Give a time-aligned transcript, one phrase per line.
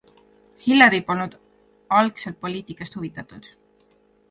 [0.67, 1.35] Hillary polnud
[1.99, 3.53] algselt poliitikast huvitatud.